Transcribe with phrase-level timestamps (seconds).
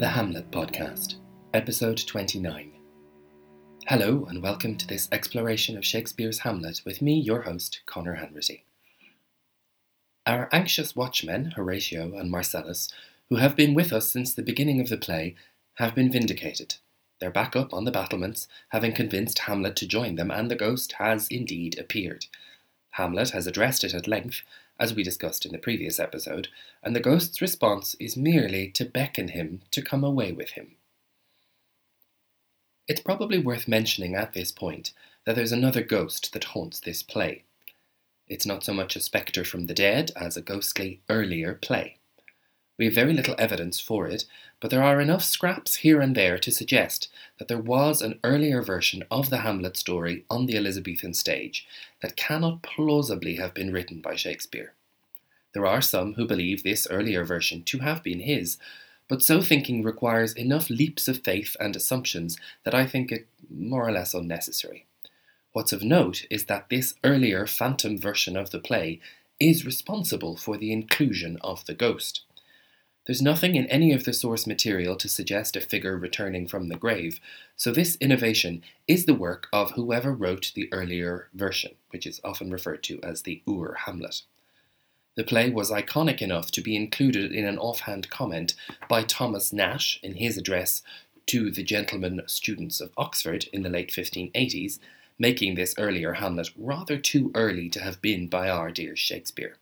[0.00, 1.16] The Hamlet Podcast,
[1.52, 2.72] Episode 29.
[3.86, 8.62] Hello, and welcome to this exploration of Shakespeare's Hamlet with me, your host, Conor Hanratty.
[10.26, 12.88] Our anxious watchmen, Horatio and Marcellus,
[13.28, 15.34] who have been with us since the beginning of the play,
[15.74, 16.76] have been vindicated.
[17.20, 20.92] They're back up on the battlements, having convinced Hamlet to join them, and the ghost
[20.92, 22.24] has indeed appeared.
[22.92, 24.42] Hamlet has addressed it at length,
[24.78, 26.48] as we discussed in the previous episode,
[26.82, 30.76] and the ghost's response is merely to beckon him to come away with him.
[32.88, 34.92] It's probably worth mentioning at this point
[35.24, 37.44] that there's another ghost that haunts this play.
[38.26, 41.99] It's not so much a spectre from the dead as a ghostly earlier play.
[42.80, 44.24] We have very little evidence for it,
[44.58, 48.62] but there are enough scraps here and there to suggest that there was an earlier
[48.62, 51.68] version of the Hamlet story on the Elizabethan stage
[52.00, 54.72] that cannot plausibly have been written by Shakespeare.
[55.52, 58.56] There are some who believe this earlier version to have been his,
[59.08, 63.86] but so thinking requires enough leaps of faith and assumptions that I think it more
[63.86, 64.86] or less unnecessary.
[65.52, 69.00] What's of note is that this earlier phantom version of the play
[69.38, 72.22] is responsible for the inclusion of the ghost.
[73.06, 76.76] There's nothing in any of the source material to suggest a figure returning from the
[76.76, 77.18] grave,
[77.56, 82.50] so this innovation is the work of whoever wrote the earlier version, which is often
[82.50, 84.22] referred to as the Ur Hamlet.
[85.16, 88.54] The play was iconic enough to be included in an offhand comment
[88.88, 90.82] by Thomas Nash in his address
[91.26, 94.78] to the gentlemen students of Oxford in the late 1580s,
[95.18, 99.56] making this earlier Hamlet rather too early to have been by our dear Shakespeare.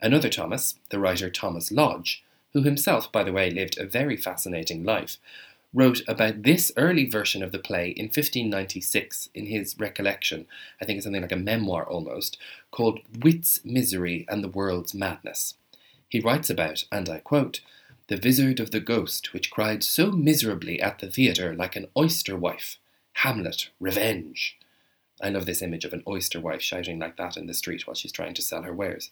[0.00, 4.84] Another Thomas, the writer Thomas Lodge, who himself, by the way, lived a very fascinating
[4.84, 5.18] life,
[5.74, 10.46] wrote about this early version of the play in 1596 in his recollection,
[10.80, 12.38] I think it's something like a memoir almost,
[12.70, 15.54] called Wit's Misery and the World's Madness.
[16.08, 17.60] He writes about, and I quote,
[18.08, 22.36] the vizard of the ghost which cried so miserably at the theatre like an oyster
[22.36, 22.78] wife,
[23.12, 24.58] Hamlet, revenge.
[25.20, 27.94] I love this image of an oyster wife shouting like that in the street while
[27.94, 29.10] she's trying to sell her wares.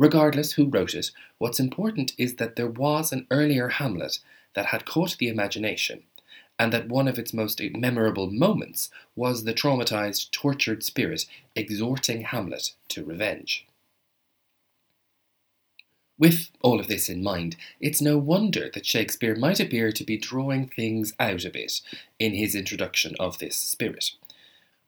[0.00, 4.18] Regardless who wrote it, what's important is that there was an earlier Hamlet
[4.54, 6.04] that had caught the imagination,
[6.58, 12.72] and that one of its most memorable moments was the traumatized, tortured spirit exhorting Hamlet
[12.88, 13.66] to revenge.
[16.18, 20.16] With all of this in mind, it's no wonder that Shakespeare might appear to be
[20.16, 21.82] drawing things out a bit
[22.18, 24.12] in his introduction of this spirit.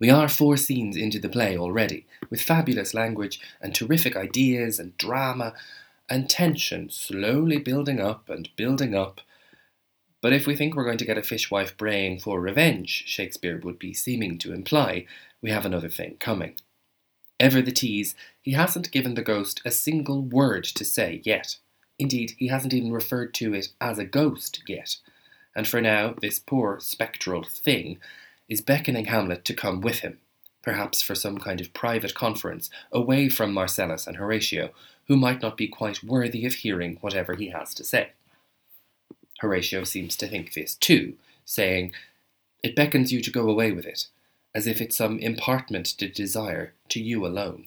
[0.02, 4.98] We are four scenes into the play already, with fabulous language and terrific ideas and
[4.98, 5.54] drama
[6.10, 9.20] and tension slowly building up and building up.
[10.20, 13.78] But if we think we're going to get a fishwife braying for revenge, Shakespeare would
[13.78, 15.06] be seeming to imply,
[15.40, 16.56] we have another thing coming.
[17.38, 21.58] Ever the tease, he hasn't given the ghost a single word to say yet.
[22.00, 24.96] Indeed, he hasn't even referred to it as a ghost yet.
[25.54, 28.00] And for now, this poor spectral thing
[28.52, 30.18] is beckoning Hamlet to come with him,
[30.60, 34.70] perhaps for some kind of private conference away from Marcellus and Horatio,
[35.08, 38.10] who might not be quite worthy of hearing whatever he has to say.
[39.40, 41.14] Horatio seems to think this too,
[41.46, 41.92] saying,
[42.62, 44.08] It beckons you to go away with it,
[44.54, 47.66] as if it's some impartment to desire to you alone.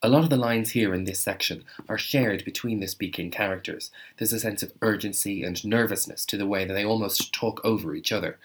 [0.00, 3.90] A lot of the lines here in this section are shared between the speaking characters.
[4.16, 7.96] There's a sense of urgency and nervousness to the way that they almost talk over
[7.96, 8.38] each other.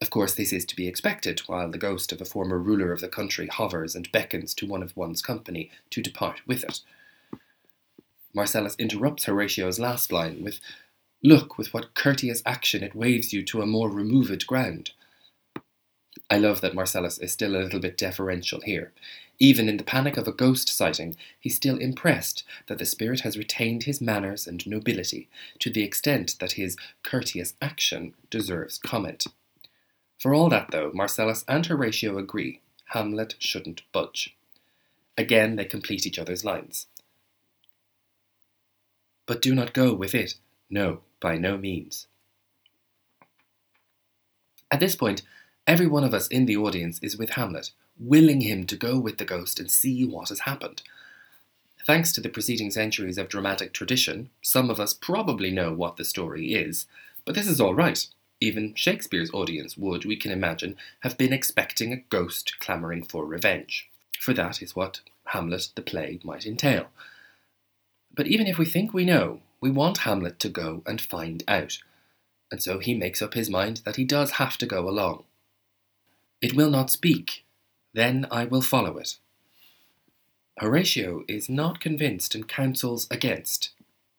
[0.00, 3.00] Of course, this is to be expected while the ghost of a former ruler of
[3.00, 6.80] the country hovers and beckons to one of one's company to depart with it.
[8.32, 10.60] Marcellus interrupts Horatio's last line with,
[11.22, 14.92] Look with what courteous action it waves you to a more removed ground.
[16.30, 18.92] I love that Marcellus is still a little bit deferential here.
[19.42, 23.38] Even in the panic of a ghost sighting, he's still impressed that the spirit has
[23.38, 29.26] retained his manners and nobility to the extent that his courteous action deserves comment.
[30.18, 34.36] For all that, though, Marcellus and Horatio agree Hamlet shouldn't budge.
[35.16, 36.86] Again, they complete each other's lines.
[39.24, 40.34] But do not go with it.
[40.68, 42.08] No, by no means.
[44.70, 45.22] At this point,
[45.66, 47.70] every one of us in the audience is with Hamlet,
[48.00, 50.82] willing him to go with the ghost and see what has happened.
[51.86, 56.04] Thanks to the preceding centuries of dramatic tradition, some of us probably know what the
[56.04, 56.86] story is,
[57.24, 58.06] but this is all right.
[58.40, 63.90] Even Shakespeare's audience would, we can imagine, have been expecting a ghost clamouring for revenge.
[64.18, 66.86] For that is what Hamlet the play might entail.
[68.14, 71.78] But even if we think we know, we want Hamlet to go and find out.
[72.50, 75.24] And so he makes up his mind that he does have to go along.
[76.40, 77.44] It will not speak,
[77.92, 79.16] then I will follow it.
[80.58, 83.70] Horatio is not convinced and counsels against.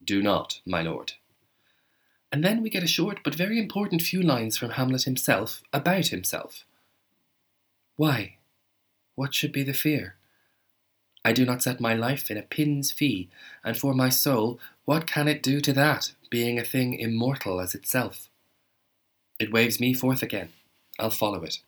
[0.04, 1.14] Do not, my lord.
[2.32, 6.08] And then we get a short but very important few lines from Hamlet himself about
[6.08, 6.66] himself.
[7.96, 8.38] Why?
[9.16, 10.16] What should be the fear?
[11.24, 13.30] I do not set my life in a pin's fee,
[13.64, 17.76] and for my soul, what can it do to that, being a thing immortal as
[17.76, 18.30] itself?
[19.40, 20.50] It waves me forth again.
[20.98, 21.60] I'll follow it.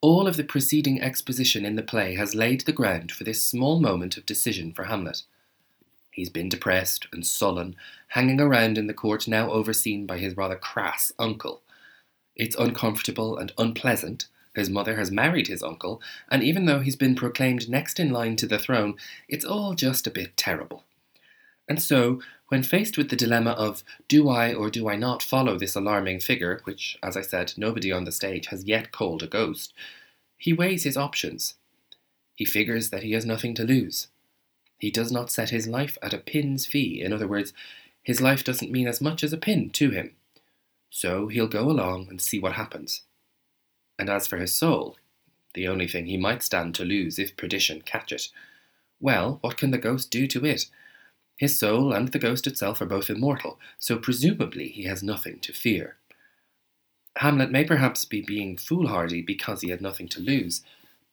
[0.00, 3.80] All of the preceding exposition in the play has laid the ground for this small
[3.80, 5.22] moment of decision for Hamlet.
[6.12, 7.74] He's been depressed and sullen,
[8.08, 11.62] hanging around in the court now overseen by his rather crass uncle.
[12.36, 14.28] It's uncomfortable and unpleasant.
[14.54, 18.36] His mother has married his uncle, and even though he's been proclaimed next in line
[18.36, 18.94] to the throne,
[19.28, 20.84] it's all just a bit terrible.
[21.68, 25.58] And so, when faced with the dilemma of do I or do I not follow
[25.58, 29.26] this alarming figure, which, as I said, nobody on the stage has yet called a
[29.26, 29.74] ghost,
[30.38, 31.54] he weighs his options.
[32.34, 34.08] He figures that he has nothing to lose.
[34.78, 37.02] He does not set his life at a pin's fee.
[37.02, 37.52] In other words,
[38.02, 40.12] his life doesn't mean as much as a pin to him.
[40.88, 43.02] So he'll go along and see what happens.
[43.98, 44.96] And as for his soul,
[45.54, 48.28] the only thing he might stand to lose if perdition catch it,
[49.00, 50.70] well, what can the ghost do to it?
[51.38, 55.52] His soul and the ghost itself are both immortal, so presumably he has nothing to
[55.52, 55.96] fear.
[57.16, 60.62] Hamlet may perhaps be being foolhardy because he had nothing to lose,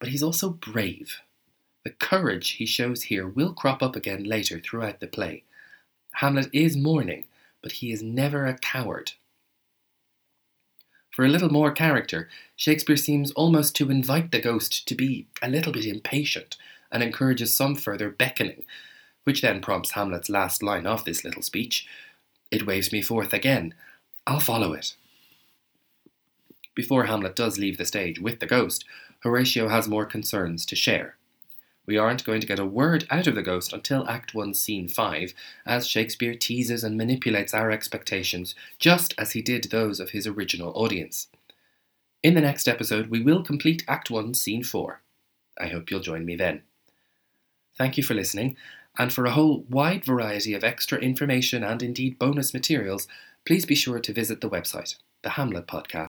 [0.00, 1.20] but he's also brave.
[1.84, 5.44] The courage he shows here will crop up again later throughout the play.
[6.14, 7.26] Hamlet is mourning,
[7.62, 9.12] but he is never a coward.
[11.12, 15.48] For a little more character, Shakespeare seems almost to invite the ghost to be a
[15.48, 16.56] little bit impatient
[16.90, 18.64] and encourages some further beckoning,
[19.26, 21.86] which then prompts Hamlet's last line of this little speech
[22.52, 23.74] It waves me forth again.
[24.24, 24.94] I'll follow it.
[26.76, 28.84] Before Hamlet does leave the stage with the ghost,
[29.20, 31.16] Horatio has more concerns to share.
[31.86, 34.86] We aren't going to get a word out of the ghost until Act 1, Scene
[34.86, 35.34] 5,
[35.64, 40.72] as Shakespeare teases and manipulates our expectations just as he did those of his original
[40.76, 41.26] audience.
[42.22, 45.00] In the next episode, we will complete Act 1, Scene 4.
[45.58, 46.62] I hope you'll join me then.
[47.78, 48.56] Thank you for listening,
[48.98, 53.06] and for a whole wide variety of extra information and indeed bonus materials,
[53.44, 56.08] please be sure to visit the website, the Hamlet Podcast